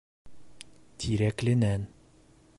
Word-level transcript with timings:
Тирәкленән. 1.03 1.87